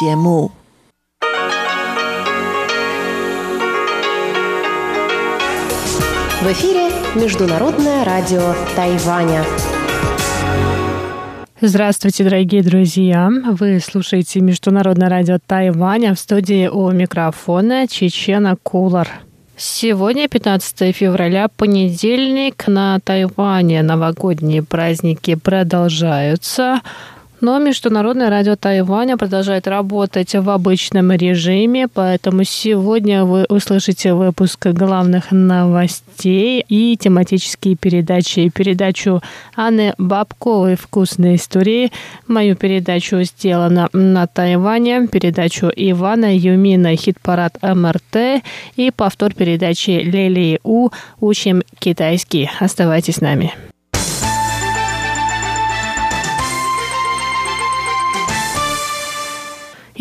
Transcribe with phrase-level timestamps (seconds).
[0.00, 0.50] 节目。
[6.40, 9.44] В эфире Международное радио Тайваня.
[11.60, 13.30] Здравствуйте, дорогие друзья!
[13.46, 19.08] Вы слушаете Международное радио Тайваня в студии у микрофона Чечена Кулар.
[19.56, 22.66] Сегодня 15 февраля, понедельник.
[22.66, 26.80] На Тайване новогодние праздники продолжаются.
[27.42, 35.32] Но Международное радио Тайваня продолжает работать в обычном режиме, поэтому сегодня вы услышите выпуск главных
[35.32, 38.48] новостей и тематические передачи.
[38.48, 39.22] Передачу
[39.56, 41.90] Анны Бабковой «Вкусные истории»,
[42.28, 48.44] мою передачу «Сделано на Тайване», передачу Ивана Юмина «Хит-парад МРТ»
[48.76, 52.48] и повтор передачи Лелии У «Учим китайский».
[52.60, 53.52] Оставайтесь с нами.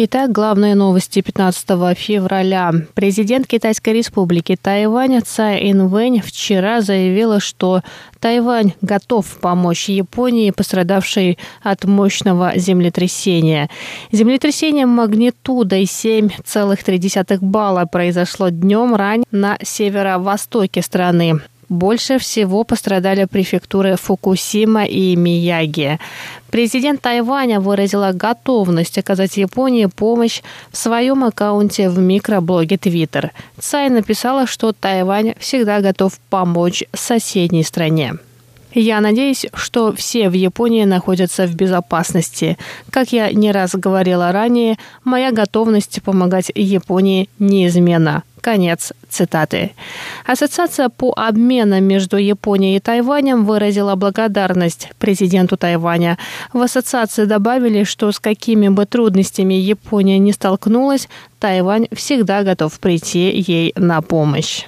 [0.04, 2.72] Итак, главные новости 15 февраля.
[2.96, 7.84] Президент Китайской республики Тайвань Цай Инвэнь вчера заявила, что
[8.20, 13.70] Тайвань готов помочь Японии, пострадавшей от мощного землетрясения.
[14.12, 21.42] Землетрясение магнитудой 7,3 балла произошло днем ранее на северо-востоке страны.
[21.72, 26.00] Больше всего пострадали префектуры Фукусима и Мияги.
[26.50, 33.30] Президент Тайваня выразила готовность оказать Японии помощь в своем аккаунте в микроблоге Twitter.
[33.58, 38.16] Цай написала, что Тайвань всегда готов помочь соседней стране.
[38.74, 42.58] Я надеюсь, что все в Японии находятся в безопасности.
[42.90, 48.24] Как я не раз говорила ранее, моя готовность помогать Японии неизменна.
[48.42, 49.72] Конец цитаты.
[50.26, 56.18] Ассоциация по обмену между Японией и Тайванем выразила благодарность президенту Тайваня.
[56.52, 61.08] В ассоциации добавили, что с какими бы трудностями Япония не столкнулась,
[61.40, 64.66] Тайвань всегда готов прийти ей на помощь.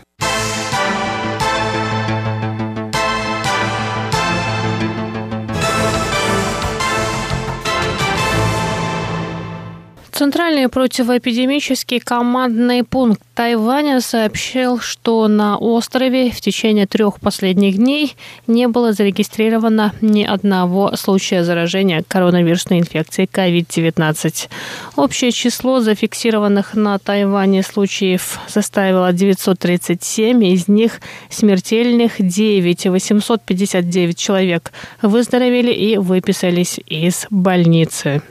[10.14, 18.16] Центральный противоэпидемический командный пункт Тайваня сообщил, что на острове в течение трех последних дней
[18.46, 24.50] не было зарегистрировано ни одного случая заражения коронавирусной инфекцией COVID-19.
[24.98, 31.02] Общее число зафиксированных на Тайване случаев составило 937, из них
[31.32, 38.22] смертельных 9, 859 человек выздоровели и выписались из больницы.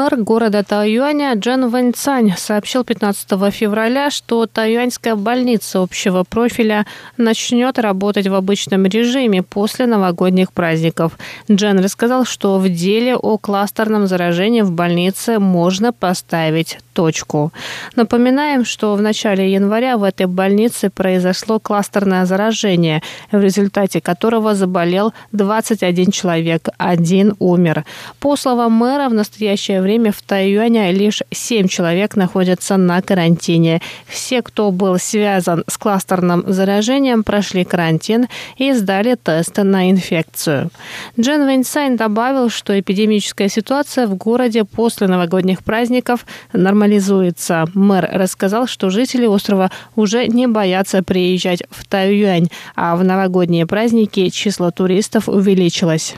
[0.00, 6.86] Мэр города Тайюаня Джан Вэньцань сообщил 15 февраля, что Тайюаньская больница общего профиля
[7.18, 11.18] начнет работать в обычном режиме после новогодних праздников.
[11.50, 17.52] Джан рассказал, что в деле о кластерном заражении в больнице можно поставить точку.
[17.94, 25.12] Напоминаем, что в начале января в этой больнице произошло кластерное заражение, в результате которого заболел
[25.32, 27.84] 21 человек, один умер.
[28.18, 33.80] По словам мэра, в настоящее время в Тайюане лишь 7 человек находятся на карантине.
[34.06, 40.70] Все, кто был связан с кластерным заражением, прошли карантин и сдали тесты на инфекцию.
[41.18, 47.66] Джен Вейнсайн добавил, что эпидемическая ситуация в городе после новогодних праздников нормализуется.
[47.74, 54.28] Мэр рассказал, что жители острова уже не боятся приезжать в Тайюань, а в новогодние праздники
[54.28, 56.16] число туристов увеличилось.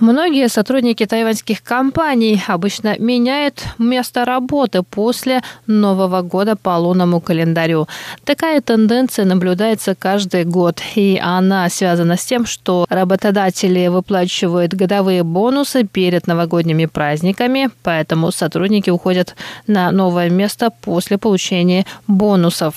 [0.00, 7.86] Многие сотрудники тайваньских компаний обычно меняют место работы после Нового года по лунному календарю.
[8.24, 15.84] Такая тенденция наблюдается каждый год, и она связана с тем, что работодатели выплачивают годовые бонусы
[15.84, 19.36] перед новогодними праздниками, поэтому сотрудники уходят
[19.68, 22.74] на новое место после получения бонусов.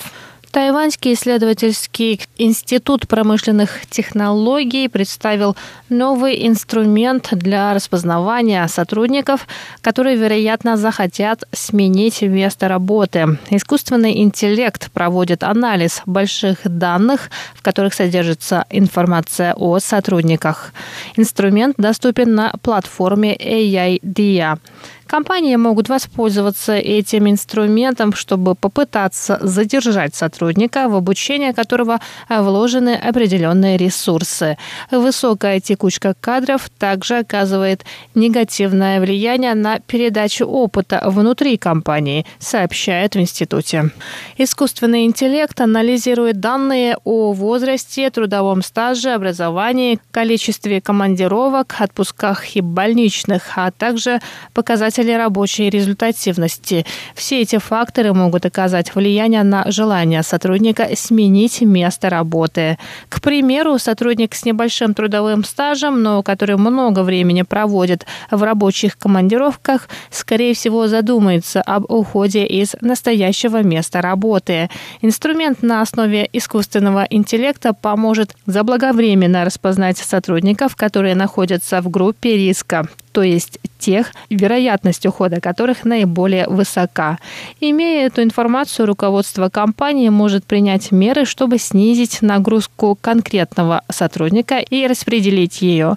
[0.52, 5.56] Тайваньский исследовательский институт промышленных технологий представил
[5.90, 9.48] новый инструмент для распознавания сотрудников,
[9.82, 13.38] которые, вероятно, захотят сменить место работы.
[13.50, 20.74] Искусственный интеллект проводит анализ больших данных, в которых содержится информация о сотрудниках.
[21.16, 24.60] Инструмент доступен на платформе AI-DIA.
[25.08, 32.00] Компании могут воспользоваться этим инструментом, чтобы попытаться задержать сотрудника, в обучение которого
[32.30, 34.58] вложены определенные ресурсы.
[34.92, 43.92] Высокая текучка кадров также оказывает негативное влияние на передачу опыта внутри компании, сообщают в институте.
[44.38, 53.72] Искусственный интеллект анализирует данные о возрасте, трудовом стаже, образовании, количестве командировок, отпусках и больничных, а
[53.72, 54.20] также
[54.54, 56.86] показатели рабочей результативности.
[57.16, 62.78] Все эти факторы могут оказать влияние на желание сотрудника сменить место работы.
[63.10, 69.90] К примеру, сотрудник с небольшим трудовым стажем, но который много времени проводит в рабочих командировках,
[70.10, 74.70] скорее всего, задумается об уходе из настоящего места работы.
[75.02, 83.24] Инструмент на основе искусственного интеллекта поможет заблаговременно распознать сотрудников, которые находятся в группе риска, то
[83.24, 87.18] есть тех, вероятность ухода которых наиболее высока.
[87.60, 95.64] Имея эту информацию, руководство компании может принять меры, чтобы снизить нагрузку конкретного сотрудника и распределить
[95.64, 95.96] ее.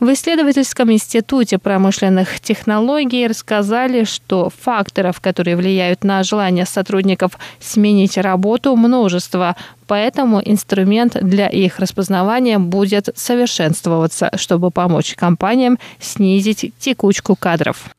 [0.00, 8.76] В исследовательском институте промышленных технологий рассказали, что факторов, которые влияют на желание сотрудников сменить работу,
[8.76, 9.56] множество,
[9.92, 17.90] поэтому инструмент для их распознавания будет совершенствоваться, чтобы помочь компаниям снизить текучку кадров.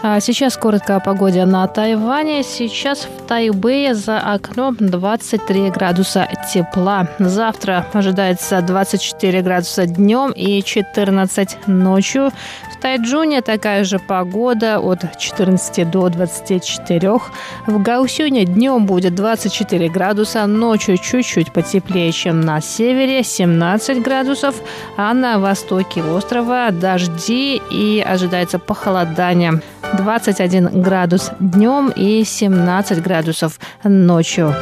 [0.00, 2.44] А сейчас коротко о погоде на Тайване.
[2.44, 7.08] Сейчас в Тайбэе за окном 23 градуса тепла.
[7.18, 12.30] Завтра ожидается 24 градуса днем и 14 ночью.
[12.72, 17.18] В Тайджуне такая же погода от 14 до 24.
[17.66, 24.54] В Гаусюне днем будет 24 градуса, ночью чуть-чуть потеплее, чем на севере, 17 градусов,
[24.96, 29.60] а на востоке острова дожди и ожидается похолодание.
[29.96, 34.54] 21 градус днем и 17 градусов ночью.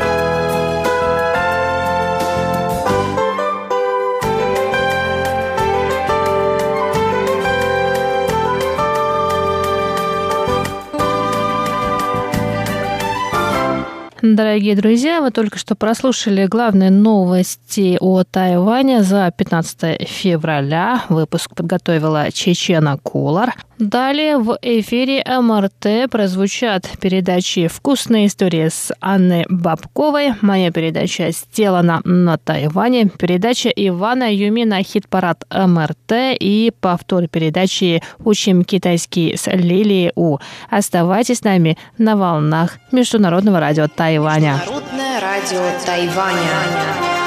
[14.22, 21.04] Дорогие друзья, вы только что прослушали главные новости о Тайване за 15 февраля.
[21.08, 23.54] Выпуск подготовила Чечена Кулар.
[23.78, 30.32] Далее в эфире МРТ прозвучат передачи «Вкусные истории» с Анной Бабковой.
[30.40, 33.10] Моя передача сделана на Тайване.
[33.18, 40.38] Передача Ивана Юмина «Хит-парад МРТ» и повтор передачи «Учим китайский» с Лилией У.
[40.70, 44.54] Оставайтесь с нами на волнах Международного радио Тайваня.
[44.54, 47.25] Международное радио Тайваня.